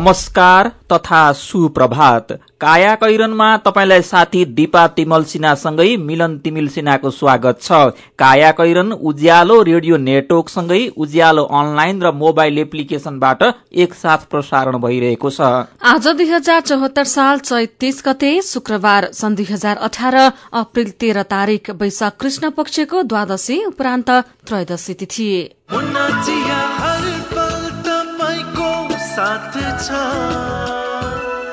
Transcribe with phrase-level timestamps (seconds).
[0.00, 7.80] नमस्कार तथा सुप्रभात। काया कैरनमा तपाईँलाई साथी दिपा तिमल सिन्हासँगै मिलन तिमिल सिन्हाको स्वागत छ।
[8.18, 13.42] काया कैरन उज्यालो रेडियो नेटवर्कसँगै उज्यालो अनलाइन र मोबाइल एप्लिकेशनबाट
[13.76, 15.40] एकसाथ प्रसारण भइरहेको छ।
[15.84, 21.22] आज दुई हजार चौहत्तर साल चैत तीस गते शुक्रबार सन् दुई हजार अठार अप्रेल तेह्र
[21.28, 24.10] तारीक वैशाख कृष्ण पक्षको द्वादशी उपरान्त
[24.46, 25.30] त्रयोदशी तिथि।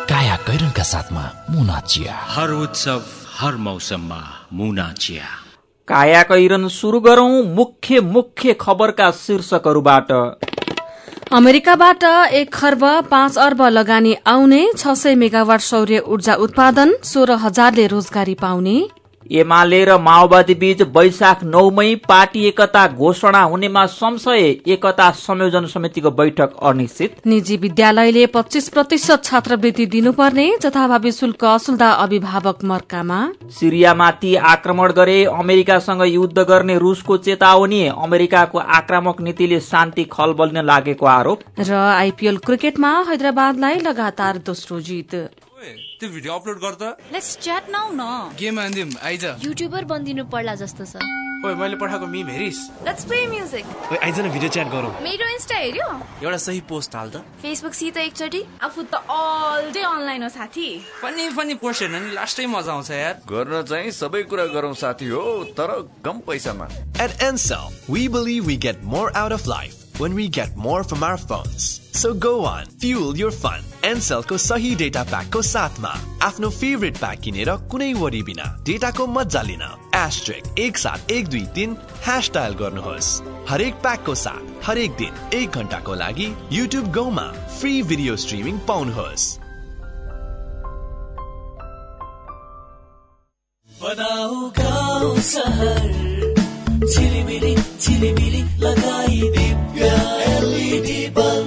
[0.07, 3.01] काया कैरनका साथमा मुना चिया। हर उत्सव
[3.37, 4.21] हर मौसममा
[4.53, 5.23] मुना चिया।
[5.87, 10.11] काया कैरन शुरू गरौं मुख्य मुख्य खबरका शीर्षकहरूबाट।
[11.31, 12.03] अमेरिकाबाट
[12.33, 18.33] एक खर्ब पाँच अर्ब लगानी आउने छ सय मेगावाट सौर्य ऊर्जा उत्पादन सोह्र हजारले रोजगारी
[18.33, 18.77] पाउने।
[19.31, 26.55] एमाले र माओवादी बीच वैशाख नौमै पार्टी एकता घोषणा हुनेमा संशय एकता संयोजन समितिको बैठक
[26.63, 33.19] अनिश्चित। निजी विद्यालयले पच्चीस प्रतिशत छात्रवृत्ति दिनुपर्ने जथाभावी शुल्क असुल्दा अभिभावक मर्कामा।
[33.59, 41.05] सिरियामाथि आक्रमण गरे अमेरिकासँग युद्ध गर्ने रुसको चेतावनी अमेरिकाको आक्रामक नीतिले शान्ति खल बल्न लागेको
[41.07, 45.15] आरोप। र आइपीएल क्रिकेटमा हैदराबादलाई लगातार दोस्रो जित।
[45.57, 50.53] त्यो भिडियो अपलोड गर त। लेट्स च्याट नाउ न गेम हान्दिम आइज। युट्युबर बनिदिनु पर्ला
[50.55, 51.01] जस्तो छ।
[51.45, 55.29] ओए मैले पठाएको मिम हेरिस। लेट्स प्ले म्युजिक ओए आइज न भिडियो च्याट गरौँ। मेरो
[55.33, 55.87] इन्स्टा हेर्यो
[56.21, 60.67] एउटा सही पोस्ट हाल त। फेसबुक सित एकचोटि। आफू त अल डे अनलाइन हो साथी।
[61.01, 65.07] फनी फनी पोस्ट हेर्न नि लास्टै मजा आउँछ यार। गर्न चाहिँ सबै कुरा गरौँ साथी
[65.09, 65.25] हो
[65.57, 65.73] तर
[66.05, 66.69] कम पैसामा।
[67.01, 71.01] At Ansel, we believe we get more out of life when we get more from
[71.01, 71.81] our phones.
[71.97, 73.63] So go on, fuel your fun.
[73.87, 75.89] Anselको सही डेटा प्याकको साथमा
[76.21, 79.63] आफ्नो फेभरेट प्याक किनेर कुनै वरि बिना डेटाको मजा लिन
[79.95, 83.09] एस्ट्रिक एक सात एक दुई तिन ह्यास डायल गर्नुहोस्।
[83.49, 87.27] हरेक प्याकको साथ हरेक दिन एक घन्टाको लागि युट्युब गाउँमा
[87.59, 89.25] फ्री भिडियो स्ट्रिमिङ पाउनुहोस्।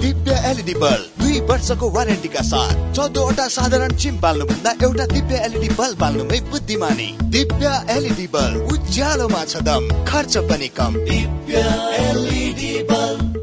[0.01, 5.99] दिव्य एलइडी बल्ब दुई वर्षको वारेन्टीका साथ चौधवटा साधारण चिम बाल्नुभन्दा एउटा दिव्य एलइडी बल्ब
[5.99, 11.63] बाल्नुमै बुद्धिमानी। दिव्य एलइडी बल्ब उज्यालोमा छ दम खर्च पनि कम। दिव्य
[12.01, 13.37] एलइडी बल्ब।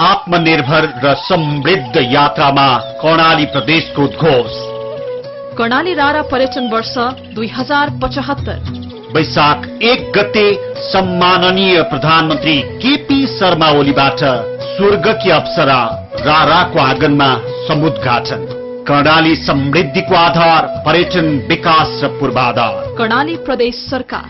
[0.00, 2.66] आत्मनिर्भर र समृद्ध यात्रामा
[3.02, 4.58] कर्णाली प्रदेशको उद्घोष।
[5.58, 6.94] कर्णाली रारा पर्यटन वर्ष
[7.34, 8.58] दुई हजार पचहत्तर।
[9.14, 10.46] वैशाख एक गते
[10.88, 14.20] सम्माननीय प्रधानमन्त्री केपी शर्मा ओलीबाट
[14.68, 15.78] स्वर्गकी अप्सरा।
[16.20, 17.30] राराको आँगनमा
[17.68, 18.46] समुद्घाटन।
[18.88, 24.26] कर्णाली समृद्धिको आधार पर्यटन विकास र पूर्वाधार। कर्णाली प्रदेश सरकार।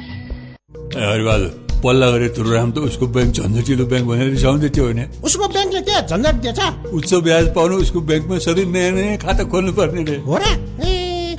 [1.83, 5.95] पल्ला गरे तुरुराम त उसको ब्याङ्क झन्झटिलो ब्याङ्क भनेर रिसाउँदै थियो भने उसको ब्याङ्कले के
[6.07, 6.61] झन्झट दिएछ।
[6.93, 10.98] उच्च ब्याज पाउनु उसको ब्याङ्कमा सधैँ नयाँ नयाँ खाता खोल्नु पर्ने रे। हो र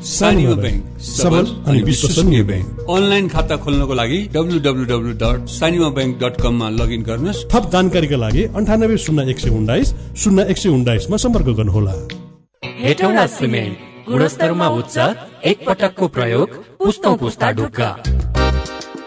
[0.00, 5.88] सानीमा ब्याङ्क सबल अनि विश्वसनीय ब्याङ्क। अनलाइन खाता खोल्नको लागि W W W dot Sanima
[5.96, 10.58] bank dot कममा लगइन गर्नुहोस्। थप जानकारीका लागि अन्ठानब्बे शून्य एक सय उन्नाइस शून्य एक
[10.58, 11.94] सय उन्नाइसमा सम्पर्क गर्नुहोला।
[12.80, 14.96] हेटौँडा सिमेन्ट गुणस्तरमा उच्च
[15.44, 16.48] एक पटकको प्रयोग
[16.78, 17.90] पुस्तौँ पुस्ता ढुक्का।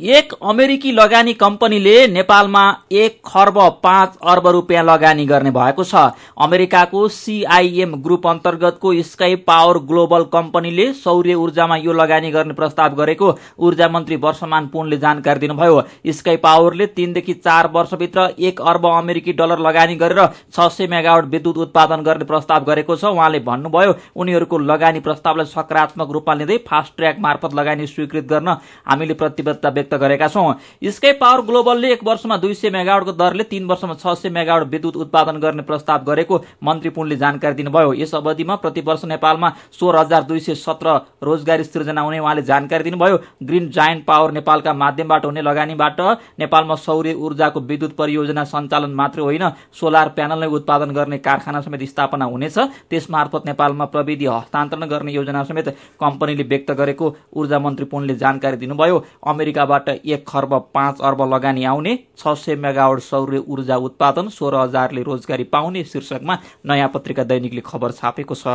[0.00, 2.62] एक अमेरिकी लगानी कम्पनीले नेपालमा
[2.92, 5.94] एक खर्ब पाँच अर्ब रुपियाँ लगानी गर्ने भएको छ।
[6.38, 13.32] अमेरिकाको सीआईएम ग्रुप अन्तर्गतको स्काई पावर ग्लोबल कम्पनीले सौर्य ऊर्जामा यो लगानी गर्ने प्रस्ताव गरेको
[13.58, 15.82] ऊर्जा मन्त्री वर्षमान पुनले जानकारी दिनुभयो।
[16.12, 21.58] स्काई पावरले तीनदेखि चार वर्षभित्र एक अर्ब अमेरिकी डलर लगानी गरेर छ सय मेगावट विद्युत
[21.58, 27.18] उत्पादन गर्ने प्रस्ताव गरेको छ। उहाँले भन्नुभयो उनीहरूको लगानी प्रस्तावलाई सकारात्मक रूपमा लिँदै फास्ट ट्र्याक
[27.20, 28.56] मार्फत लगानी स्वीकृत गर्न
[28.86, 30.52] हामीले प्रतिबद्धता व्यक्त गरेका छौं।
[30.90, 34.96] स्केप पावर ग्लोबलले एक वर्षमा दुई सय मेगावटको दरले तीन वर्षमा छ सय मेगावट विद्युत
[34.98, 40.22] उत्पादन गर्ने प्रस्ताव गरेको मन्त्री पुनले जानकारी दिनुभयो। यस अवधिमा प्रति वर्ष नेपालमा सोह्र हजार
[40.24, 45.42] दुई सय सत्र रोजगारी सृजना हुने उहाँले जानकारी दिनुभयो। ग्रिन जायन्ट पावर नेपालका माध्यमबाट हुने
[45.42, 46.00] लगानीबाट
[46.40, 51.82] नेपालमा सौर्य ऊर्जाको विद्युत परियोजना सञ्चालन मात्रै होइन सोलर प्यानल नै उत्पादन गर्ने कारखाना समेत
[51.84, 52.58] स्थापना हुनेछ।
[52.90, 55.68] त्यस मार्फत नेपालमा प्रविधि हस्तान्तरण गर्ने योजना समेत
[56.00, 58.96] कम्पनीले व्यक्त गरेको ऊर्जा मन्त्री पुनले जानकारी दिनुभयो।
[59.26, 65.02] अमेरिकाबाट एक खर्ब पाँच अर्ब लगानी आउने छ सय मेगावट सौर्य ऊर्जा उत्पादन सोह्र हजारले
[65.02, 68.46] रोजगारी पाउने शीर्षकमा नयाँ पत्रिका दैनिकले खबर छापेको छ।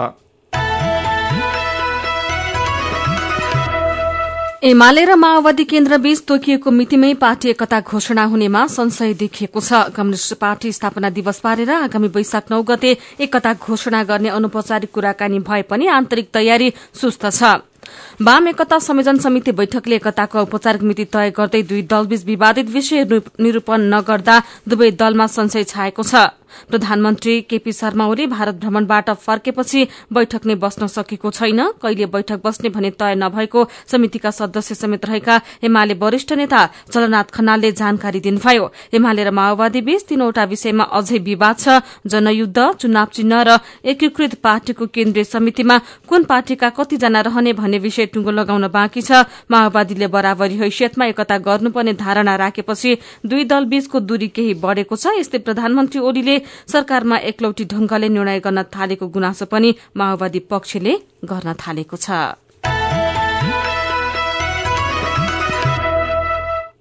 [4.64, 10.72] एमाले र माओवादी केन्द्रबीच तोकिएको मितिमै पार्टी एकता घोषणा हुनेमा संशय देखिएको छ। कम्युनिष्ट पार्टी
[10.72, 16.30] स्थापना दिवस पारेर आगामी वैशाख नौ गते एकता घोषणा गर्ने अनौपचारिक कुराकानी भए पनि आन्तरिक
[16.34, 17.44] तयारी सुस्त छ।
[18.22, 23.04] वाम एकता संयोजन समिति बैठकले एकताको औपचारिक मिति तय गर्दै दुई दलबीच विवादित विषय
[23.40, 30.46] निरूपण नगर्दा दुवै दलमा संशय छाएको छ। प्रधानमन्त्री केपी शर्मा ओली भारत भ्रमणबाट फर्केपछि बैठक
[30.46, 35.94] नै बस्न सकेको छैन। कहिले बैठक बस्ने भने तय नभएको समितिका सदस्य समेत रहेका एमाले
[35.94, 36.62] वरिष्ठ नेता
[36.92, 43.08] चलनाथ खनालले जानकारी दिनुभयो। एमाले र माओवादी बीच तीनवटा विषयमा अझै विवाद छ। जनयुद्ध चुनाव
[43.14, 45.78] चिन्ह र एकीकृत पार्टीको केन्द्रीय समितिमा
[46.08, 51.94] कुन पार्टीका कतिजना रहने भन्ने विषय टुङ्गो लगाउन बाँकी छ। माओवादीले बराबरी हैसियतमा एकता गर्नुपर्ने
[51.96, 58.10] धारणा राखेपछि दुई दल बीचको दूरी केही बढ़ेको छ। यस्तै प्रधानमन्त्री ओलीले सरकारमा एकलौटी ढंगले
[58.10, 60.94] निर्णय गर्न थालेको गुनासो पनि माओवादी पक्षले
[61.26, 62.12] गर्न थालेको छ।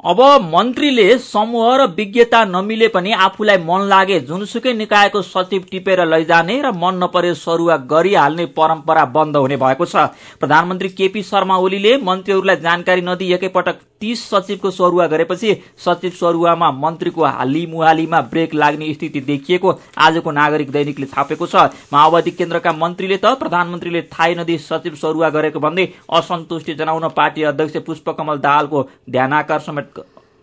[0.00, 6.56] अब मन्त्रीले समूह र विज्ञता नमिले पनि आफूलाई मन लागे जुनसुकै निकायको सचिव टिपेर लैजाने
[6.62, 10.08] र मन नपरे सरुवा गरिहाल्ने परम्परा बन्द हुने भएको छ।
[10.40, 17.24] प्रधानमन्त्री केपी शर्मा ओलीले मन्त्रीहरूलाई जानकारी नदिई एकैपटक तीस सचिवको सरुवा गरेपछि सचिव सरुवामा मन्त्रीको
[17.26, 23.34] हाली मुहालीमा ब्रेक लाग्ने स्थिति देखिएको आजको नागरिक दैनिकले छापेको छ। माओवादी केन्द्रका मन्त्रीले त
[23.40, 29.82] प्रधानमन्त्रीले थाहै नदिई सचिव सरुवा गरेको भन्दै असन्तुष्टि जनाउन पार्टी अध्यक्ष पुष्पकमल दाहालको ध्यानाकर्षण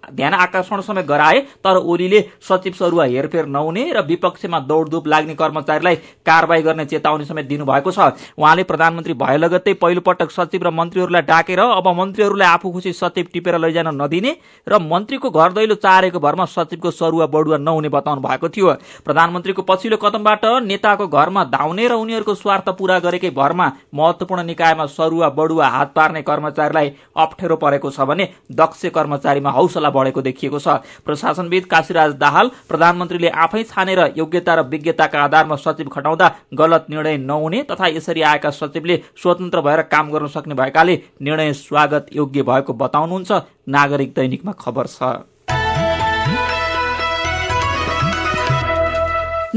[0.08, 5.96] ध्यान आकर्षण समेत गराए तर ओलीले सचिव सरुवा हेरफेर नहुने र विपक्षमा दौडधुप लाग्ने कर्मचारीलाई
[6.26, 8.00] कारवाही गर्ने चेतावनी समेत दिनुभएको छ।
[8.38, 13.58] उहाँले प्रधानमन्त्री भए लगत्तै पहिलोपटक सचिव र मन्त्रीहरूलाई डाकेर अब मन्त्रीहरूलाई आफू खुसी सचिव टिपेर
[13.60, 14.36] लैजान नदिने
[14.68, 18.74] र मन्त्रीको घर दैलो चारेको भरमा सचिवको सरुवा बढुवा नहुने बताउनु भएको थियो।
[19.06, 25.30] प्रधानमन्त्रीको पछिल्लो कदमबाट नेताको घरमा धाउने र उनीहरूको स्वार्थ पूरा गरेकै भरमा महत्वपूर्ण निकायमा सरुवा
[25.36, 31.66] बढुवा हात पार्ने कर्मचारीलाई अप्ठ्यारो परेको छ भने दक्ष कर्मचारीमा हौसला बढ़ेको देखिएको छ। प्रशासनविद
[31.68, 37.88] काशीराज दाहाल प्रधानमन्त्रीले आफै छानेर योग्यता र विज्ञताका आधारमा सचिव खटाउँदा गलत निर्णय नहुने तथा
[37.90, 44.14] यसरी आएका सचिवले स्वतन्त्र भएर काम गर्न सक्ने भएकाले निर्णय स्वागत योग्य भएको बताउनुहुन्छ। नागरिक
[44.14, 45.37] दैनिकमा खबर छ।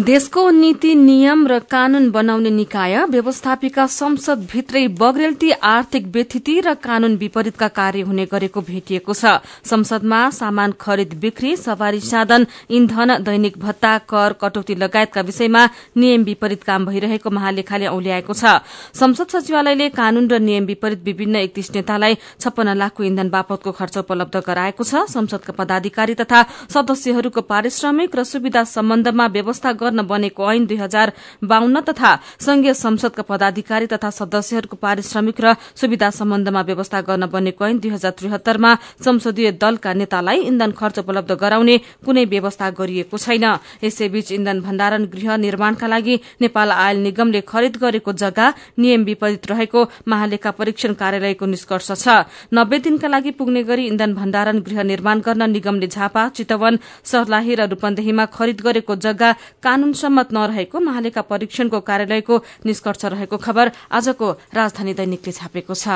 [0.00, 7.16] देशको नीति नियम र कानून बनाउने निकाय व्यवस्थापिका संसद भित्रै बग्रेल्ती आर्थिक व्यथिति र कानून
[7.16, 9.24] विपरीतका कार्य हुने गरेको भेटिएको छ।
[9.62, 15.66] संसदमा सामान खरिद बिक्री सवारी साधन इन्धन दैनिक भत्ता कर कटौती लगायतका विषयमा
[15.96, 18.56] नियम विपरीत काम भइरहेको महालेखाले औल्याएको छ।
[18.94, 24.36] संसद सचिवालयले कानून र नियम विपरीत विभिन्न एकतीस नेतालाई छप्पन्न लाखको इन्धन बापतको खर्च उपलब्ध
[24.48, 30.76] गराएको छ। संसदका पदाधिकारी तथा सदस्यहरूको पारिश्रमिक र सुविधा सम्बन्धमा व्यवस्था गर्न बनेको ऐन दुई
[30.78, 31.12] हजार
[31.44, 37.78] बाहन्न तथा संघीय संसदका पदाधिकारी तथा सदस्यहरूको पारिश्रमिक र सुविधा सम्बन्धमा व्यवस्था गर्न बनेको ऐन
[37.80, 43.44] दुई हजार त्रिहत्तरमा संसदीय दलका नेतालाई इन्धन खर्च उपलब्ध गराउने कुनै व्यवस्था गरिएको छैन।
[43.82, 48.46] यसैबीच इन्धन भण्डारण गृह निर्माणका लागि नेपाल आयल निगमले खरिद गरेको जग्गा
[48.78, 52.08] नियम विपरीत रहेको महालेखा परीक्षण कार्यालयको निष्कर्ष छ।
[52.54, 57.68] नब्बे दिनका लागि पुग्ने गरी इन्धन भण्डारण गृह निर्माण गर्न निगमले झापा चितवन सर्लाही र
[57.70, 59.30] रूपन्देहीमा खरिद गरेको जग्गा
[59.70, 65.86] कानून सम्मत नरहेको महालेखा परीक्षणको कार्यालयको निष्कर्ष रहेको खबर आजको राजधानी दैनिकले छापेको छ।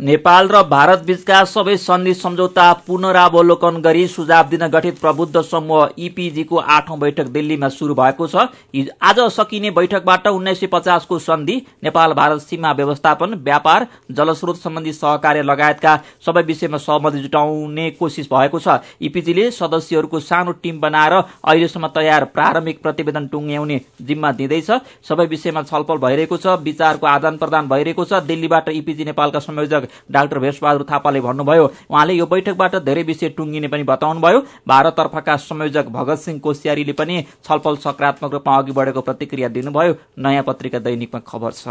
[0.00, 6.56] नेपाल र भारत बीचका सबै सन्धि सम्झौता पुनरावलोकन गरी सुझाव दिन गठित प्रबुद्ध समूह इपिजीको
[6.74, 8.46] आठौं बैठक दिल्लीमा शुरू भएको छ।
[9.02, 15.42] आज सकिने बैठकबाट उन्नाइस सय पचासको सन्धि नेपाल भारत सीमा व्यवस्थापन व्यापार जलस्रोत सम्बन्धी सहकार्य
[15.42, 22.24] लगायतका सबै विषयमा सहमति जुटाउने कोसिस भएको छ। इपिजीले सदस्यहरूको सानो टीम बनाएर अहिलेसम्म तयार
[22.32, 24.70] प्रारम्भिक प्रतिवेदन टुङ्ग्याउने जिम्मा दिँदैछ।
[25.04, 30.38] सबै विषयमा छलफल भइरहेको छ विचारको आदान प्रदान भइरहेको छ। दिल्लीबाट इपिजी नेपालका संयोजक डाक्टर
[30.38, 36.38] भेषबहादुर थापाले भन्नुभयो उहाँले यो बैठकबाट धेरै विषय टुङ्गिने पनि बताउनुभयो। भारततर्फका संयोजक भगत सिंह
[36.40, 41.68] कोसियारीले पनि छलफल सकारात्मक रूपमा अघि बढेको प्रतिक्रिया दिनुभयो। नयाँ पत्रिका दैनिकमा खबर छ।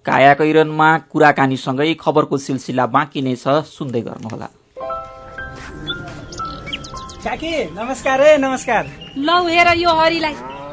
[0.00, 4.48] काया कैरनमा कुराकानीसँगै खबरको सिलसिला बाँकी नै छ सुन्दै गर्नुहोला।
[7.24, 8.86] काकी नमस्कार है नमस्कार।
[9.18, 10.34] लौ हेर यो हरिलाई।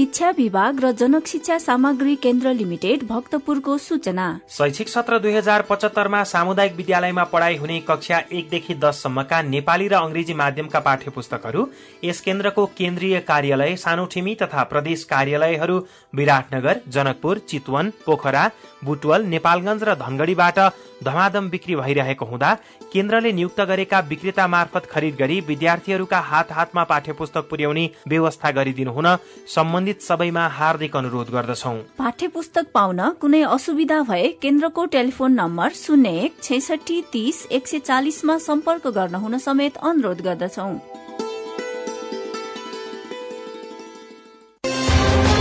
[0.00, 6.22] शिक्षा विभाग र जनक शिक्षा सामग्री केन्द्र लिमिटेड भक्तपुरको सूचना। शैक्षिक सत्र दुई हजार पचहत्तरमा
[6.24, 11.68] सामुदायिक विद्यालयमा पढ़ाई हुने कक्षा एकदेखि दससम्मका नेपाली र अंग्रेजी माध्यमका पाठ्य पुस्तकहरू
[12.04, 15.78] यस केन्द्रको केन्द्रीय कार्यालय सानोठिमी तथा प्रदेश कार्यालयहरू
[16.14, 18.50] विराटनगर जनकपुर चितवन पोखरा
[18.84, 20.58] बुटवल नेपालगंज र धनगढ़ीबाट
[21.04, 22.54] धमाधम बिक्री भइरहेको हुँदा
[22.92, 28.92] केन्द्रले नियुक्त गरेका विक्रेता मार्फत खरिद गरी विद्यार्थीहरूका हात हातमा पाठ्य पुस्तक पुर्याउने व्यवस्था गरिदिनु
[28.92, 29.08] हुन
[29.54, 36.10] सम्बन्धित सबैमा हार्दिक अनुरोध गर्दछौ। पाठ्य पुस्तक पाउन कुनै असुविधा भए केन्द्रको टेलिफोन नम्बर शून्य
[36.20, 40.72] एक छैसठी तीस एक सय चालिसमा सम्पर्क गर्न हुन समेत अनुरोध गर्दछौ।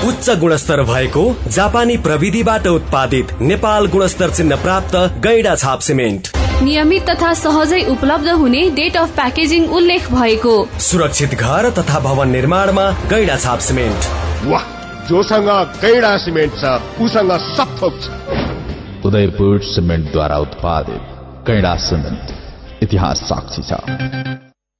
[0.09, 6.27] उच्च गुणस्तर भएको जापानी प्रविधिबाट उत्पादित नेपाल गुणस्तर चिन्ह प्राप्त गैडा छाप सिमेन्ट।
[6.63, 12.89] नियमित तथा सहजै उपलब्ध हुने डेट अफ प्याकेजिङ उल्लेख भएको। सुरक्षित घर तथा भवन निर्माणमा
[13.11, 14.09] गैडा छाप सिमेन्ट।
[14.47, 14.65] वाह
[15.09, 15.49] जोसँग
[15.81, 21.15] गैडा सिमेन्ट छ उसँग सब थोक छ। उदयपुर सिमेन्टद्वारा उत्पादित
[21.47, 24.48] कैडा सिमेन्ट इतिहास साक्षी छ।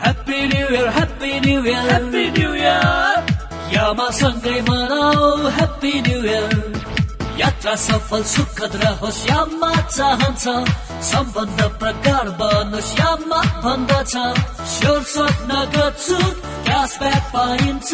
[0.00, 3.24] Happy New Year, Happy New Year, Happy New Year.
[3.72, 6.48] यामासँगै मनाऊ Happy New Year.
[7.40, 10.44] यात्रा सफल सुखद रहोस् यामा चाहन्छ
[11.10, 14.12] सम्बन्ध प्रकार बनोस् यामा भन्दछ
[14.72, 16.18] स्योर स्वप्न गर्छु
[16.66, 17.90] क्यासब्याक पाइन्छ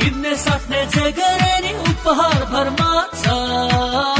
[0.00, 2.90] किन्ने सक्ने जे गरे नि उपहार भरमा
[3.20, 4.19] छ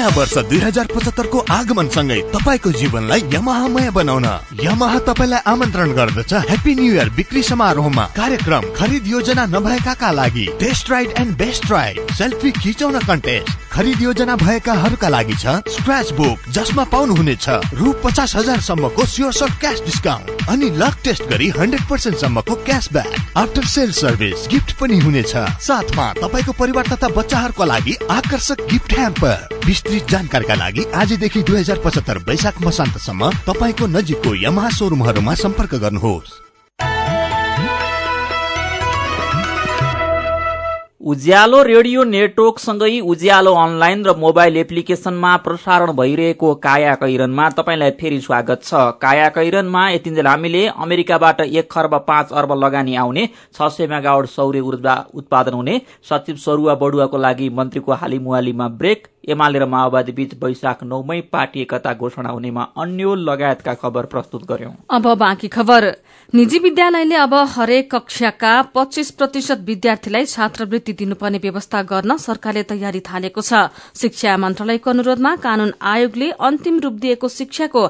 [0.00, 4.26] नयाँ वर्ष दुई हजार पचहत्तरको आगमनसँगै तपाईँको जीवनलाई यमाहामय बनाउन।
[4.64, 10.90] यमाहा तपाईँलाई आमन्त्रण गर्दछ ह्याप्पी न्यू इयर बिक्री समारोहमा। कार्यक्रम खरिद योजना नभएकाका लागि test
[10.90, 16.84] ride and best ride selfie खिचाउन कन्टेस्ट खरिद योजना भएकाहरूका लागि छ स्क्रच बुक जसमा
[16.84, 23.36] पाउनुहुनेछ रु पचास हजारसम्मको स्योर क्यास डिस्काउन्ट अनि लक टेस्ट गरी हन्ड्रेड पर्सेन्ट सम्मको cashback
[23.36, 29.48] after sale service gift पनि हुनेछ। साथमा तपाईँको परिवार तथा बच्चाहरूको लागि आकर्षक गिफ्ट ह्याम्पर।
[29.66, 36.49] विस्तृत जानकारीका लागि आजदेखि दुई हजार पचहत्तर वैशाख मसान्तसम्म तपाईँको नजिकको यमहा सोरुमहरूमा सम्पर्क गर्नुहोस्।
[41.00, 48.60] उज्यालो रेडियो नेटवर्कसँगै उज्यालो अनलाइन र मोबाइल एप्लिकेशनमा प्रसारण भइरहेको काया कैरनमा तपाईँलाई फेरि स्वागत
[48.64, 54.26] छ। काया कैरनमा यतिन्जेल हामीले अमेरिकाबाट एक खर्ब पाँच अर्ब लगानी आउने छ सय मेगावट
[54.28, 55.80] सौर्य ऊर्जा उत्पादन हुने
[56.10, 61.60] सचिव सरुवा बडुवाको लागि मन्त्रीको हाली मुहालीमा ब्रेक एमाले र माओवादी बीच वैशाख नौमै पार्टी
[61.62, 65.84] एकता घोषणा हुनेमा अन्य लगायतका खबर प्रस्तुत गर्यौं। अब बाँकी खबर।
[66.32, 73.40] निजी विद्यालयले अब हरेक कक्षाका पच्चीस प्रतिशत विद्यार्थीलाई छात्रवृत्ति दिनुपर्ने व्यवस्था गर्न सरकारले तयारी थालेको
[73.40, 73.52] छ।
[73.94, 77.82] शिक्षा मन्त्रालयको अनुरोधमा कानून आयोगले अन्तिम रूप दिएको शिक्षाको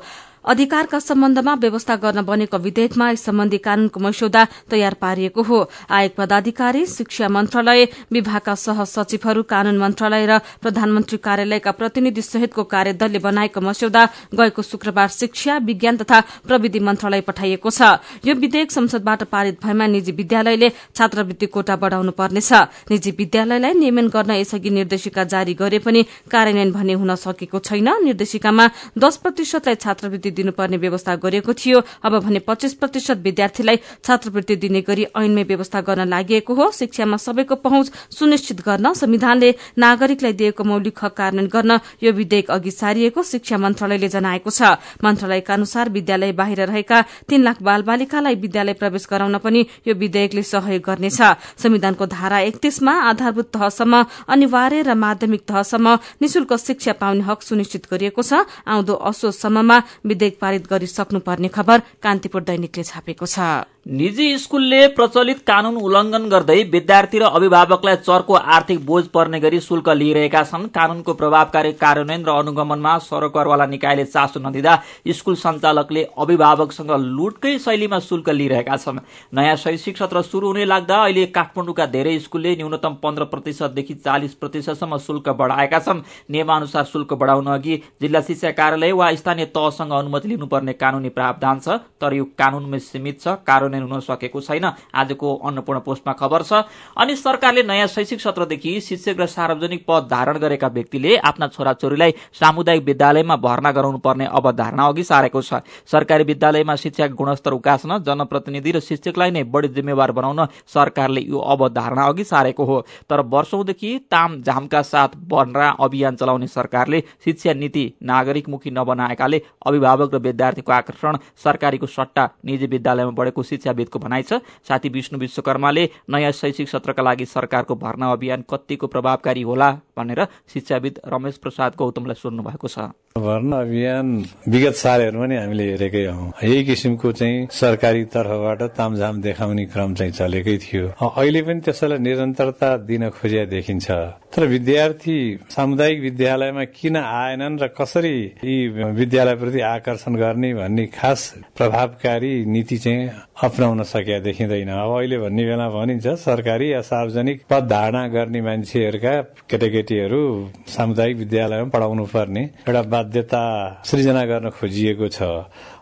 [0.44, 5.58] अधिकारका सम्बन्धमा व्यवस्था गर्न बनेको विधेयकमा यस सम्बन्धी कानूनको मस्यौदा तयार पारिएको हो।
[5.90, 13.18] आयोग पदाधिकारी शिक्षा मन्त्रालय विभागका सह सचिवहरू कानून मन्त्रालय र प्रधानमन्त्री कार्यालयका प्रतिनिधि सहितको कार्यदलले
[13.20, 14.04] बनाएको मस्यौदा
[14.34, 20.12] गएको शुक्रबार शिक्षा विज्ञान तथा प्रविधि मन्त्रालय पठाइएको छ। यो विधेयक संसदबाट पारित भएमा निजी
[20.12, 22.52] विद्यालयले छात्रवृत्ति कोटा बढ़ाउनु पर्नेछ।
[22.90, 28.68] निजी विद्यालयलाई नियमन गर्न यसअघि निर्देशिका जारी गरे पनि कार्यान्वयन भने हुन सकेको छैन। निर्देशिकामा
[28.98, 35.04] दश प्रतिशतलाई छात्रवृत्ति दिनुपर्ने व्यवस्था गरिएको थियो। अब भने पच्चीस प्रतिशत विद्यार्थीलाई छात्रवृत्ति दिने गरी
[35.14, 41.14] ऐनमै व्यवस्था गर्न लागि हो। शिक्षामा सबैको पहुँच सुनिश्चित गर्न संविधानले नागरिकलाई दिएको मौलिक हक
[41.14, 46.98] कार्यान्वयन गर्न यो विधेयक अघि सारिएको शिक्षा मन्त्रालयले जनाएको छ। मन्त्रालयका अनुसार विद्यालय बाहिर रहेका
[47.28, 51.20] तीन लाख बाल बालिकालाई विद्यालय प्रवेश गराउन पनि यो विधेयकले सहयोग गर्नेछ।
[51.58, 58.22] संविधानको धारा एकतीसमा आधारभूत तहसम्म अनिवार्य र माध्यमिक तहसम्म निशुल्क शिक्षा पाउने हक सुनिश्चित गरिएको
[58.22, 59.78] छ। आउँदो असोजसम्ममा
[60.20, 63.40] विधेयक पारित गरिसक्नुपर्ने खबर कान्तिपुर दैनिकले छापेको छ।
[63.86, 69.88] निजी स्कूलले प्रचलित कानून उल्लंघन गर्दै विद्यार्थी र अभिभावकलाई चर्को आर्थिक बोझ पर्ने गरी शुल्क
[69.90, 74.74] लिइरहेका छन्। कानूनको प्रभावकारी कार्यान्वयन र अनुगमनमा सरकारवाला निकायले चासो नदिँदा
[75.10, 78.98] स्कूल सञ्चालकले अभिभावकसँग लुटकै शैलीमा शुल्क लिइरहेका छन्।
[79.32, 84.98] नयाँ शैक्षिक सत्र शुरू हुने लाग्दा अहिले काठमाडौँका धेरै स्कूलले न्यूनतम पन्ध्र प्रतिशतदेखि चालिस प्रतिशतसम्म
[85.00, 90.72] शुल्क बढ़ाएका छन्। नियमानुसार शुल्क बढ़ाउन अघि जिल्ला शिक्षा कार्यालय वा स्थानीय तहसँग अनुमति लिनुपर्ने
[90.76, 93.40] कानूनी प्रावधान छ। तर यो कानूनमै सीमित छ।
[93.70, 96.52] कार्यान्वयन हुन सकेको छैन। आजको अन्नपूर्ण पोस्टमा खबर छ
[96.96, 102.84] अनि सरकारले नयाँ शैक्षिक सत्रदेखि शिक्षक र सार्वजनिक पद धारण गरेका व्यक्तिले आफ्ना छोराछोरीलाई सामुदायिक
[102.84, 108.80] विद्यालयमा भर्ना गराउनु पर्ने अवधारणा अघि सारेको छ। सरकारी विद्यालयमा शिक्षाको गुणस्तर उकास्न जनप्रतिनिधि र
[108.80, 112.80] शिक्षकलाई नै बढी जिम्मेवार बनाउन सरकारले यो अवधारणा अघि सारेको हो।
[113.10, 120.18] तर वर्षौंदेखि ताम झामका साथ भर्ना अभियान चलाउने सरकारले शिक्षा नीति नागरिकमुखी नबनाएकाले अभिभावक र
[120.20, 126.68] विद्यार्थीको आकर्षण सरकारीको सट्टा निजी विद्यालयमा बढेको शिक्षाविदको भनाइ छ साथी विष्णु विश्वकर्माले नयाँ शैक्षिक
[126.68, 132.68] सत्रका लागि सरकारको भर्ना अभियान कतिको प्रभावकारी होला भनेर शिक्षाविद रमेश प्रसाद गौतमलाई सोध्नु भएको
[132.68, 132.78] छ।
[133.20, 134.06] भर्ना अभियान
[134.48, 140.12] विगत सालहरूमा नि हामीले हेरेकै हौ। यही किसिमको चाहिँ सरकारी तर्फबाट तामझाम देखाउने क्रम चाहिँ
[140.12, 143.86] चलेकै थियो। अहिले पनि त्यसैलाई निरन्तरता दिन खोजिया देखिन्छ।
[144.32, 145.18] तर विद्यार्थी
[145.50, 148.14] सामुदायिक विद्यालयमा किन आएनन् र कसरी
[148.44, 148.56] यी
[148.94, 151.20] विद्यालयप्रति आकर्षण गर्ने भन्ने खास
[151.58, 153.08] प्रभावकारी नीति चाहिँ
[153.42, 159.14] अप्नाउन सकिया देखिँदैन। अब अहिले भन्ने बेला भनिन्छ सरकारी या सार्वजनिक पद धारणा गर्ने मान्छेहरूका
[159.50, 160.22] केटाकेटीहरू
[160.68, 163.42] सामुदायिक विद्यालयमा पढाउनु पर्ने एउटा बाध्यता
[163.82, 165.18] सृजना गर्न खोजिएको छ।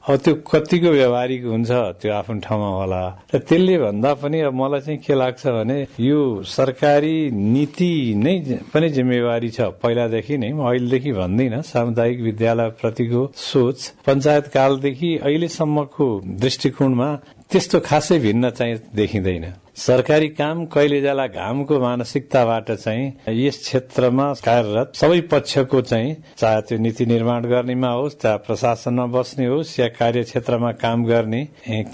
[0.09, 3.03] त्यो कतिको व्यवहारिक हुन्छ त्यो आफ्नो ठाउँमा होला।
[3.35, 8.35] र त्यसले भन्दा पनि अब मलाई चाहिँ के लाग्छ भने यो सरकारी नीति नै
[8.73, 16.07] पनि जिम्मेवारी छ। पहिलादेखि नै म अहिलेदेखि भन्दिनँ सामुदायिक विद्यालय प्रतिको सोच। पञ्चायत कालदेखि अहिलेसम्मको
[16.41, 17.09] दृष्टिकोणमा
[17.51, 19.45] त्यस्तो खासै भिन्न चाहिँ देखिँदैन।
[19.79, 26.79] सरकारी काम कहिले जाला घामको मानसिकताबाट चाहिँ यस क्षेत्रमा कार्यरत सबै पक्षको चाहिँ चाहे त्यो
[26.79, 31.43] नीति निर्माण गर्नेमा होस् चाहे प्रशासनमा बस्ने होस् या कार्य क्षेत्रमा काम गर्ने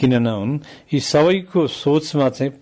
[0.00, 0.58] किन नहुन्
[0.92, 2.52] यी सबैको सोचमा चाहिँ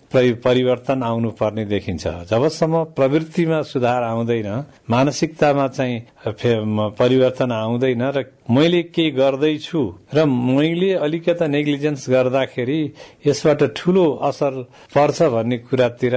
[0.43, 4.49] परिवर्तन आउनु पर्ने देखिन्छ। जबसम्म प्रवृत्तिमा सुधार आउँदैन
[4.89, 5.99] मानसिकतामा चाहिँ
[6.99, 9.81] परिवर्तन आउँदैन र मैले केही गर्दैछु
[10.13, 12.79] र मैले अलिकता नेग्लिजेन्स गर्दाखेरि
[13.27, 14.61] यसबाट ठूलो असर
[14.95, 16.15] पर्छ भन्ने कुरातिर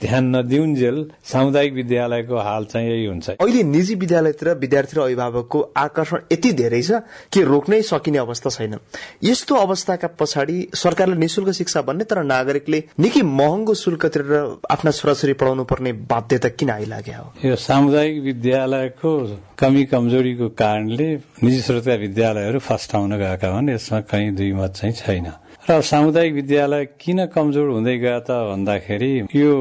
[0.00, 6.18] ध्यान नदिउन्जेल सामुदायिक विद्यालयको हाल चाहिँ यही हुन्छ। अहिले निजी विद्यालयतिर विद्यार्थी र अभिभावकको आकर्षण
[6.32, 8.78] यति धेरै छ कि रोक्नै सकिने अवस्था छैन।
[9.24, 15.32] यस्तो अवस्थाका पछाडि सरकारले निशुल्क शिक्षा भन्ने तर नागरिकले निकै महँगो शुल्क तिरेर आफ्ना छोराछोरी
[15.32, 17.32] पढाउनु पर्ने बाध्यता किन आइलाग्यो हो?
[17.44, 19.10] यो सामुदायिक विद्यालयको
[19.58, 21.08] कमी कमजोरीको कारणले
[21.42, 25.26] निजी स्रोतका विद्यालयहरू फस्टाउन गएका हुन्। यसमा कहीँ दुई मत चाहिँ छैन।
[25.70, 29.52] र सामुदायिक विद्यालय किन कमजोर हुँदै गयो त भन्दाखेरि यो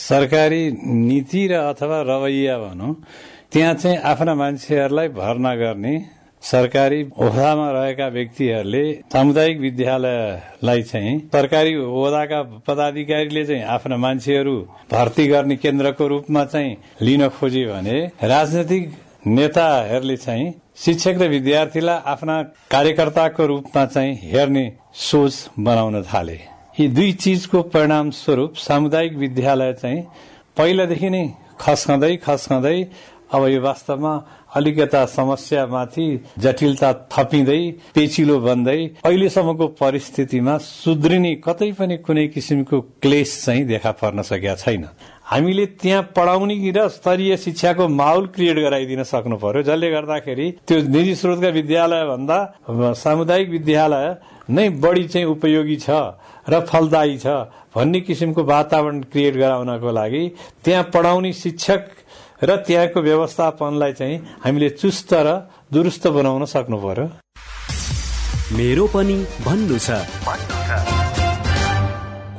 [0.00, 0.62] सरकारी
[1.08, 2.92] नीति र अथवा रवैया भनौँ
[3.52, 5.94] त्यहाँ चाहिँ आफ्ना मान्छेहरूलाई भर्ना गर्ने
[6.42, 14.56] सरकारी ओहदामा रहेका व्यक्तिहरूले सामुदायिक विद्यालयलाई चाहिँ सरकारी ओहदाका पदाधिकारीले चाहिँ आफ्ना मान्छेहरू
[14.92, 18.84] भर्ती गर्ने केन्द्रको रूपमा चाहिँ लिन खोजे भने राजनैतिक
[19.28, 20.46] नेताहरूले चाहिँ
[20.78, 24.64] शिक्षक र विद्यार्थीलाई आफ्ना कार्यकर्ताको रूपमा चाहिँ हेर्ने
[24.94, 26.38] सोच बनाउन थाले।
[26.80, 30.02] यी दुई चिजको परिणाम स्वरूप सामुदायिक विद्यालय चाहिँ
[30.56, 31.24] पहिलादेखि नै
[31.60, 32.78] खस्कँदै खस्कँदै
[33.34, 34.14] अब यो वास्तवमा
[34.54, 36.06] अलिकता समस्यामाथि
[36.38, 37.60] जटिलता थपिँदै
[37.94, 44.86] पेचिलो बन्दै अहिलेसम्मको परिस्थितिमा सुध्रिने कतै पनि कुनै किसिमको क्लेश चाहिँ देखा पर्न सकेका छैन
[45.30, 51.14] हामीले त्यहाँ पढाउने र स्तरीय शिक्षाको माहौल क्रिएट गराइदिन सक्नु पर्यो। जसले गर्दाखेरि त्यो निजी
[51.20, 52.38] स्रोतका विद्यालय भन्दा
[52.96, 54.06] सामुदायिक विद्यालय
[54.48, 56.16] नै बढी चाहिँ उपयोगी छ
[56.48, 57.26] र फलदायी छ
[57.76, 60.22] भन्ने किसिमको वातावरण क्रिएट गराउनको लागि
[60.64, 61.84] त्यहाँ पढाउने शिक्षक
[62.48, 65.28] र त्यहाँको व्यवस्थापनलाई चाहिँ हामीले चुस्त र
[65.72, 67.06] दुरुस्त बनाउन सक्नु पर्यो।
[68.56, 70.47] मेरो पनि भन्नु छ।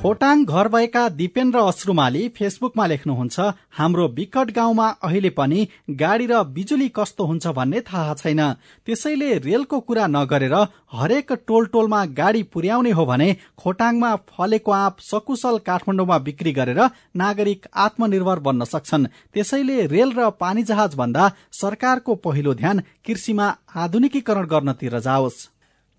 [0.02, 5.66] खोटाङ घर भएका दिपेन्द्र अश्रुमाली फेसबुकमा लेख्नुहुन्छ हाम्रो विकट गाउँमा अहिले पनि
[6.02, 8.42] गाडी र बिजुली कस्तो हुन्छ भन्ने थाहा छैन।
[8.88, 10.56] त्यसैले रेलको कुरा नगरेर
[10.94, 16.82] हरेक टोल टोलमा गाडी पुर्याउने हो भने खोटाङमा फलेको आँप सकुशल काठमाडौँमा बिक्री गरेर
[17.18, 21.32] नागरिक आत्मनिर्भर बन्न सक्छन्। त्यसैले रेल र पानी जहाज भन्दा
[21.62, 25.48] सरकारको पहिलो ध्यान कृषिमा आधुनिकीकरण गर्नतिर जाओस्।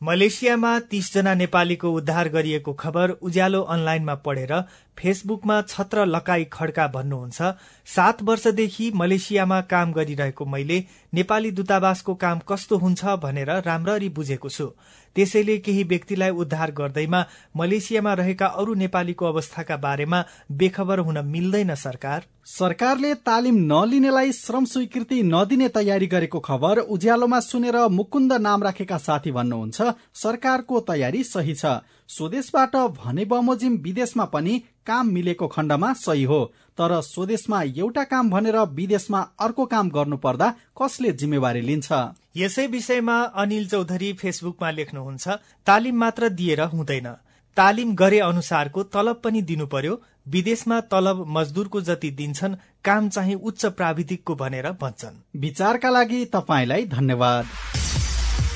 [0.02, 4.52] मलेसियामा तीसजना नेपालीको उद्धार गरिएको खबर उज्यालो अनलाइनमा पढेर
[4.98, 7.50] फेसबुकमा छत्र लकाई खड्का भन्नुहुन्छ।
[7.86, 10.78] सात वर्षदेखि मलेसियामा काम गरिरहेको मैले
[11.14, 14.66] नेपाली दूतावासको काम कस्तो हुन्छ भनेर राम्ररी बुझेको छु।
[15.16, 17.24] त्यसैले केही व्यक्तिलाई उद्धार गर्दैमा
[17.56, 25.22] मलेसियामा रहेका अरू नेपालीको अवस्थाका बारेमा बेखबर हुन मिल्दैन सरकार। सरकारले तालिम नलिनेलाई श्रम स्वीकृति
[25.22, 31.80] नदिने तयारी गरेको खबर उज्यालोमा सुनेर मुकुन्द नाम राखेका साथी भन्नुहुन्छ सरकारको तयारी सही छ।
[32.08, 36.40] स्वदेशबाट भने बमोजिम विदेशमा पनि काम मिलेको खण्डमा सही हो।
[36.78, 40.48] तर स्वदेशमा एउटा काम भनेर विदेशमा अर्को काम गर्नु पर्दा
[40.78, 41.88] कसले जिम्मेवारी लिन्छ?
[42.36, 45.28] यसै विषयमा अनिल चौधरी फेसबुकमा लेख्नुहुन्छ
[45.66, 47.08] तालिम मात्र दिएर हुँदैन।
[47.56, 53.66] तालिम गरे अनुसारको तलब पनि दिनु पर्यो विदेशमा तलब मजदुरको जति दिन्छन् काम चाहिँ उच्च
[53.78, 57.44] प्राविधिकको भनेर भन्छन्। विचारका लागि तपाईँलाई धन्यवाद।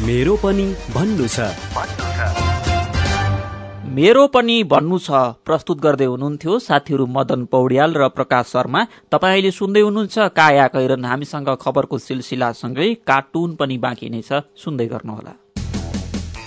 [0.02, 2.43] मेरो पनि भन्नु छ।
[3.94, 5.10] मेरो पनि भन्नु छ।
[5.46, 11.04] प्रस्तुत गर्दै हुनुहुन्थ्यो साथीहरू मदन पौड्याल र प्रकाश शर्मा। तपाईँ अहिले सुन्दै हुनुहुन्छ काया कैरन।
[11.04, 15.43] हामीसँग खबरको सिलसिलासँगै कार्टुन पनि बाँकी नै छ। सुन्दै गर्नुहोला।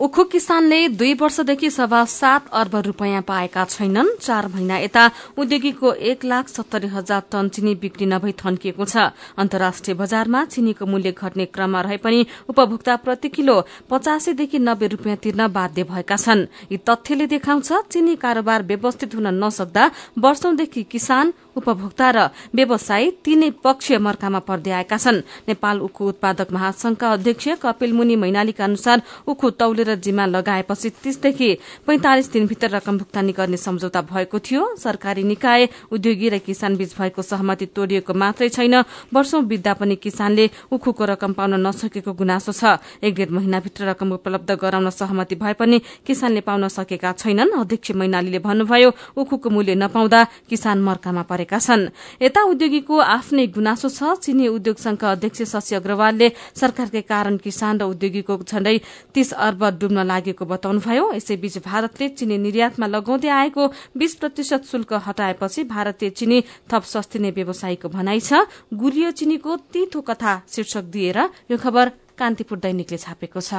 [0.00, 5.04] उखु किसानले दुई वर्षदेखि सभा सात अर्ब रूपियाँ पाएका छैनन्। चार महिना यता
[5.38, 8.96] उद्योगीको एक लाख सत्तरी हजार टन चिनी बिक्री नभई थन्किएको छ।
[9.40, 13.56] अन्तर्राष्ट्रिय बजारमा चिनीको मूल्य घट्ने क्रममा रहे पनि उपभोक्ता प्रति किलो
[13.90, 19.90] पचासीदेखि नब्बे रूपियाँ तिर्न बाध्य भएका छन्। यी तथ्यले देखाउँछ चिनी कारोबार व्यवस्थित हुन नसक्दा
[20.18, 22.18] वर्षौंदेखि किसान उपभोक्ता र
[22.54, 28.64] व्यवसायी तीनै पक्षीय मर्कामा पर्दै आएका छन्। नेपाल उखु उत्पादक महासंघका अध्यक्ष कपिल मुनि मैनालीका
[28.64, 31.50] अनुसार उखु तौलेर जिम्मा लगाएपछि तीसदेखि
[31.86, 37.22] पैंतालिस दिनभित्र रकम भुक्तानी गर्ने सम्झौता भएको थियो। सरकारी निकाय उद्योगी र किसान बीच भएको
[37.22, 38.74] सहमति तोडिएको मात्रै छैन।
[39.14, 44.50] वर्षौं बित्दा पनि किसानले उखुको रकम पाउन नसकेको गुनासो छ। एक डेढ महिनाभित्र रकम उपलब्ध
[44.60, 50.82] गराउन सहमति भए पनि किसानले पाउन सकेका छैनन्। अध्यक्ष मैनालीले भन्नुभयो उखुको मूल्य नपाउँदा किसान
[50.82, 51.88] मर्कामा परे गरेका छन्।
[52.20, 57.82] यता उद्योगीको आफ्नै गुनासो छ। चिनी उद्योग संघका अध्यक्ष शशि अग्रवालले सरकारकै कारण किसान र
[57.86, 58.76] उद्योगीको झण्डै
[59.14, 63.62] तीस अर्ब डुब्न लागेको बताउनुभयो। यसैबीच भारतले चिनी निर्यातमा लगाउँदै आएको
[63.96, 70.42] बीस प्रतिशत शुल्क हटाएपछि भारतीय चिनी थप सस्तिने व्यवसायीको भनाइ छ। गुलियो चिनीको तीतो कथा
[70.50, 71.18] शीर्षक दिएर
[71.50, 71.84] यो खबर
[72.18, 73.54] कान्तिपुर दैनिकले छापेको छ।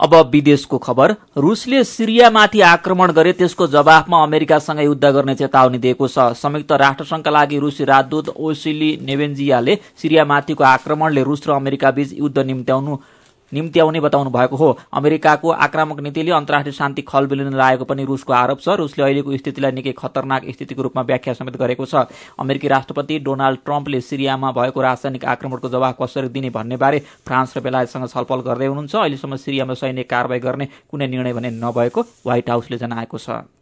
[0.00, 6.32] अब विदेशको खबर। रुसले सिरियामाथि आक्रमण गरे त्यसको जवाफमा अमेरिकासँग युद्ध गर्ने चेतावनी दिएको छ।
[6.34, 12.96] संयुक्त राष्ट्रसंघका लागि रुसी राजदूत ओसिली नेवेन्जियाले सिरियामाथिको आक्रमणले रुस र अमेरिका बीच युद्ध निम्त्याउनु
[13.52, 18.68] निम्त्याउने बताउनु भएको हो। अमेरिकाको आक्रामक नीतिले अन्तर्राष्ट्रिय शान्ति खलबिलिन लागेको पनि रुसको आरोप छ।
[18.78, 22.06] रुसले अहिलेको स्थितिलाई निकै खतरनाक स्थितिको रूपमा व्याख्या समेत गरेको छ।
[22.38, 27.60] अमेरिकी राष्ट्रपति डोनाल्ड ट्रम्पले सिरियामा भएको रासायनिक आक्रमणको जवाब कसरी दिने भन्ने बारे फ्रान्स र
[27.60, 32.78] बेलायतसँग छलफल गर्दै हुनुहुन्छ। अहिलेसम्म सिरियामा सैन्य कारवाही गर्ने कुनै निर्णय भने नभएको व्हाइट हाउसले
[32.78, 33.59] जनाएको छ।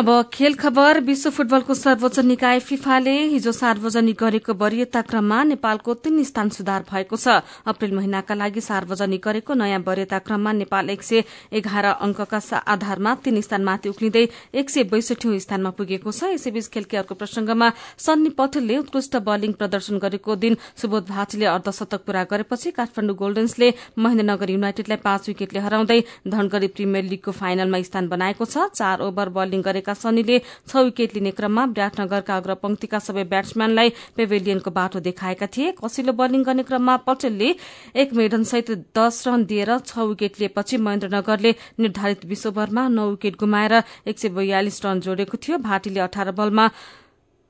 [0.00, 6.22] अब खेल खबर विश्व फुटबलको सर्वोच्च निकाय फिफाले हिजो सार्वजनिक गरेको वरियता क्रममा नेपालको तीन
[6.24, 7.34] स्थान सुधार भएको छ।
[7.68, 13.40] अप्रेल महिनाका लागि सार्वजनिक गरेको नयाँ वरियता क्रममा नेपाल एक सय एघार अंकका आधारमा तीन
[13.40, 17.68] स्थानमाथि उक्लिँदै एक सय बैसठी स्थानमा पुगेको छ। यसैबीच खेलकी अर्को प्रसंगमा
[18.00, 23.68] सन्नी पटेलले उत्कृष्ट बलिङ प्रदर्शन गरेको दिन सुबोध भाटीले अर्धशतक पूरा गरेपछि काठमाण्डु गोल्डन्सले
[24.00, 29.62] महेन्द्रनगर युनाइटेडलाई पाँच विकेटले हराउँदै धनगढ़ी प्रिमियर लीगको फाइनलमा स्थान बनाएको छ। चार ओभर बलिङ
[29.62, 36.12] गरेका सनीले छ विकेट लिने क्रममा विराटनगरका अग्रपंक्तिका सबै ब्याट्सम्यानलाई पेभेलियनको बाटो देखाएका थिए। कसिलो
[36.12, 37.54] बलिङ गर्ने क्रममा पटेलले
[37.96, 43.74] एक मेडनसहित दश रन दिएर छ विकेट लिएपछि महेन्द्रनगरले निर्धारित बीस ओभरमा नौ विकेट गुमाएर
[44.06, 46.70] एक सय बयालिस रन जोडेको थियो। भाटीले अठार बलमा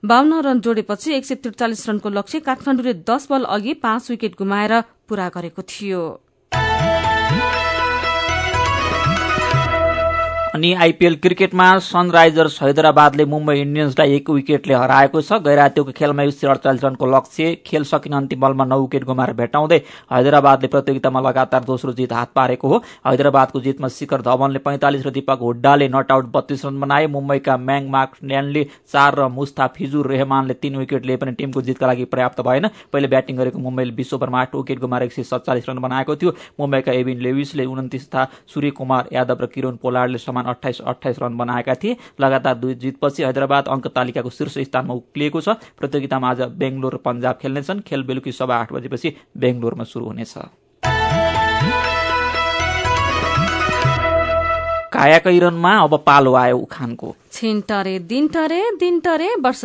[0.03, 4.81] बाहन्न रन जोडेपछि एक सय त्रिचालिस रनको लक्ष्य काठमाडौँले दश बल अघि पाँच विकेट गुमाएर
[5.09, 6.03] पूरा गरेको थियो।
[10.55, 16.47] अनि आइपीएल क्रिकेटमा सनराइजर्स हैदराबादले मुम्बई इन्डियन्सलाई एक विकेटले हराएको छ। गैरातीको खेलमा एक सय
[16.47, 19.77] अडचालिस रनको लक्ष्य खेल सकिन अन्तिम बलमा नौ विकेट गुमाएर भेटाउँदै
[20.13, 25.39] हैदराबादले प्रतियोगितामा लगातार दोस्रो जित हात पारेको हो। हैदराबादको जितमा शिखर धवनले पैंतालिस र दीपक
[25.41, 30.77] हुड्डाले नट आउट बत्तीस रन बनाए। मुम्बईका म्याङ मार्क ल्यान्डले चार र मुस्ताफिजुर रेहमानले तीन
[30.79, 34.55] विकेट लिए पनि टिमको जितका लागि पर्याप्त भएन। पहिले ब्याटिङ गरेको मुम्बईले बीस ओभरमा आठ
[34.57, 39.09] विकेट गुमाएर एक सय सत्तालिस रन बनाएको थियो। मुम्बईका एबिन लेविसले उन्तिस तथा सूर्य कुमार
[39.13, 43.87] यादव र किरण पोलाडले समान अठाइस अठाइस रन बनाएका थिए। लगातार दुई जितपछि हैदराबाद अङ्क
[43.87, 45.49] तालिकाको शीर्ष स्थानमा उक्लिएको छ।
[45.79, 50.35] प्रतियोगितामा आज बेङ्गलोर पन्जाब खेल्नेछन्। खेल बेलुकी सभा आठ बजेपछि बेङ्गलोरमा शुरू हुनेछ।
[54.93, 59.65] कायाकैरनमा अब पालो आयो उखानको। छिन टरे दिन टरे दिन टरे वर्ष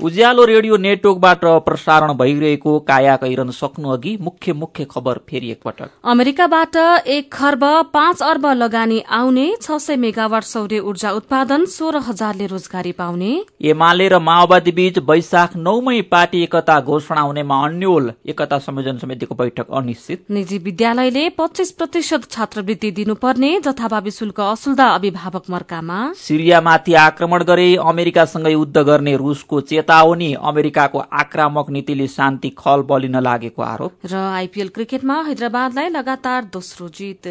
[0.00, 6.76] उज्यालो रेडियो नेटवर्कबाट प्रसारण भइरहेको काया कैरन सक्नु अघि मुख्य मुख्य खबर फेरि एकपटक। अमेरिकाबाट
[7.08, 12.92] एक खर्ब पाँच अर्ब लगानी आउने छ सय मेगावाट सौर्य ऊर्जा उत्पादन सोह्र हजारले रोजगारी
[12.92, 13.30] पाउने।
[13.64, 19.72] एमाले र माओवादी बीच वैशाख नौमै पार्टी एकता घोषणा हुनेमा अन्यल। एकता संयोजन समितिको बैठक
[19.72, 27.68] अनिश्चित। निजी विद्यालयले पच्चीस प्रतिशत छात्रवृत्ति दिनुपर्ने जथाभावी शुल्क असुल्दा अभिभावक मर्कामा। सिरियामाथि आक्रमण गरे
[27.86, 34.14] अमेरिकासँग युद्ध गर्ने रूसको चेत चेतावनी अमेरिकाको आक्रामक नीतिले शान्ति खल बलिन लागेको आरोप। र
[34.18, 37.26] आइपीएल क्रिकेटमा हैदराबादलाई लगातार दोस्रो जित।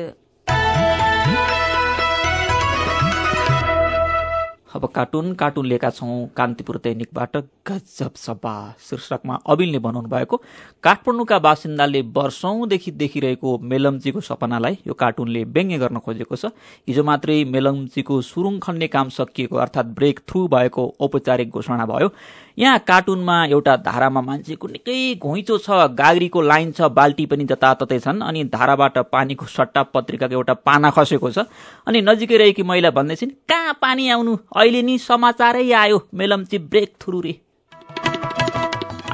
[4.76, 7.36] अब कार्टुन कार्टुन लिएका छौँ कान्तिपुर दैनिकबाट
[7.68, 10.38] गजब सभा। शीर्षकमा अबिलले बनाउनु भएको
[10.84, 16.52] काठमाडौँका बासिन्दाले वर्षौंदेखि देखिरहेको मेलम्चीको सपनालाई यो कार्टुनले व्यङ्ग्य गर्न खोजेको छ।
[16.88, 22.12] हिजो मात्रै मेलम्चीको सुरुङ खन्ने काम सकिएको अर्थात् ब्रेक थ्रु भएको औपचारिक घोषणा भयो।
[22.60, 28.22] यहाँ कार्टुनमा एउटा धारामा मान्छेको निकै घुइँचो छ गाग्रीको लाइन छ बाल्टी पनि जताततै छन्
[28.22, 31.48] अनि धाराबाट पानीको सट्टा पत्रिकाको एउटा पाना खसेको छ।
[31.88, 34.36] अनि नजिकै रहेकी महिला भन्दैछिन् कहाँ पानी आउनु?
[34.66, 37.34] अहिले नि समाचारै आयो। मेलम्ची ब्रेक थ्रु रे।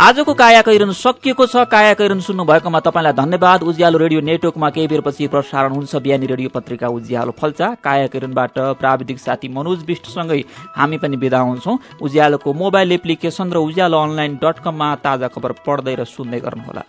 [0.01, 4.87] आजको काया कैरन सकिएको छ। काया कैरन सुन्नु भएकोमा तपाईँलाई धन्यवाद। उज्यालो रेडियो नेटवर्कमा केही
[4.87, 10.41] बेरपछि प्रसारण हुन्छ। बिहानी रेडियो पत्रिका उज्यालो फल्चा काया कैरनबाट प्राविधिक साथी मनोज विष्टसँगै
[10.79, 15.95] हामी पनि विदा हुन्छौँ। उज्यालोको मोबाइल एप्लिकेसन र उज्यालो अनलाइन डट कममा ताजा खबर पढ्दै
[15.99, 16.83] र सुन्दै गर्नुहोला।